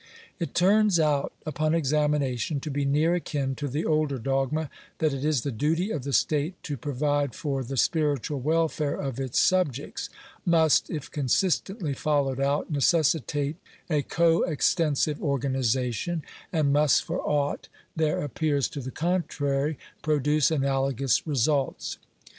It 0.39 0.55
turns 0.55 0.99
out, 0.99 1.31
upon 1.45 1.75
examination, 1.75 2.59
to 2.61 2.71
be 2.71 2.85
near 2.85 3.13
akin 3.13 3.53
to 3.57 3.67
the 3.67 3.85
older 3.85 4.17
dogma 4.17 4.67
that 4.97 5.13
it 5.13 5.23
is 5.23 5.41
the 5.41 5.51
duty 5.51 5.91
of 5.91 6.01
the 6.03 6.11
state 6.11 6.55
to 6.63 6.75
provide 6.75 7.35
for 7.35 7.63
the 7.63 7.77
spiritual 7.77 8.39
welfare 8.39 8.95
of 8.95 9.19
its 9.19 9.39
subjects— 9.39 10.09
must, 10.43 10.89
if 10.89 11.11
consistently 11.11 11.93
followed 11.93 12.39
out, 12.39 12.71
necessitate 12.71 13.57
a 13.91 14.03
ao 14.19 14.39
extensive 14.41 15.21
organization— 15.21 16.23
and 16.51 16.73
must, 16.73 17.03
foe 17.03 17.19
aught 17.19 17.67
there 17.95 18.23
appears 18.23 18.67
to 18.69 18.81
the 18.81 18.89
contrary, 18.89 19.77
produce 20.01 20.49
analogous 20.49 21.27
results. 21.27 21.99